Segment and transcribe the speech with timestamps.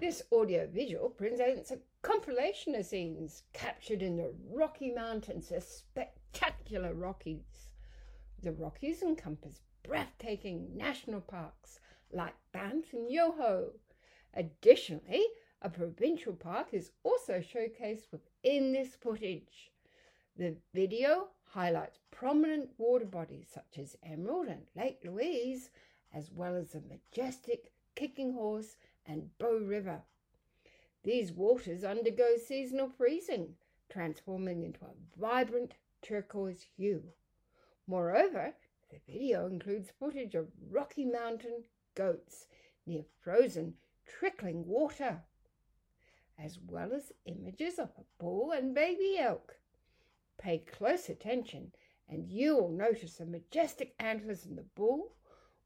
[0.00, 7.70] This audiovisual presents a compilation of scenes captured in the Rocky Mountains, the spectacular Rockies.
[8.42, 11.78] The Rockies encompass breathtaking national parks
[12.12, 13.72] like Banff and Yoho.
[14.34, 15.24] Additionally,
[15.60, 19.70] a provincial park is also showcased within this footage.
[20.36, 25.70] The video highlights prominent water bodies such as Emerald and Lake Louise,
[26.12, 28.76] as well as the majestic Kicking Horse
[29.06, 30.02] and Bow River.
[31.04, 33.56] These waters undergo seasonal freezing,
[33.90, 37.02] transforming into a vibrant turquoise hue.
[37.86, 38.54] Moreover,
[38.90, 42.46] the video includes footage of Rocky Mountain goats
[42.86, 43.74] near frozen,
[44.06, 45.22] trickling water,
[46.38, 49.56] as well as images of a bull and baby elk.
[50.38, 51.72] Pay close attention,
[52.08, 55.14] and you will notice the majestic antlers in the bull,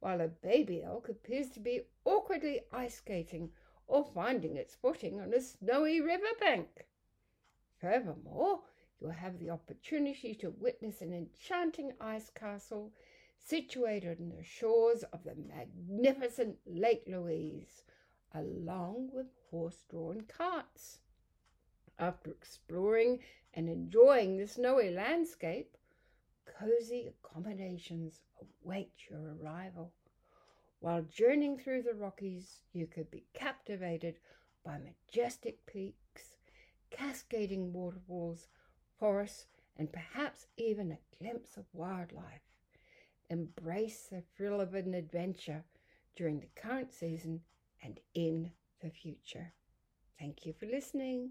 [0.00, 3.50] while a baby elk appears to be awkwardly ice skating
[3.86, 6.86] or finding its footing on a snowy riverbank.
[7.80, 8.60] Furthermore,
[9.00, 12.92] you'll have the opportunity to witness an enchanting ice castle
[13.44, 17.82] situated on the shores of the magnificent Lake Louise,
[18.34, 20.98] along with horse drawn carts.
[21.98, 23.20] After exploring
[23.54, 25.76] and enjoying the snowy landscape,
[26.46, 29.92] cozy accommodations await your arrival.
[30.80, 34.18] While journeying through the Rockies, you could be captivated
[34.64, 36.36] by majestic peaks,
[36.90, 38.48] cascading waterfalls,
[38.98, 42.42] forests, and perhaps even a glimpse of wildlife.
[43.30, 45.64] Embrace the thrill of an adventure
[46.14, 47.40] during the current season
[47.82, 48.50] and in
[48.80, 49.52] the future.
[50.18, 51.30] Thank you for listening.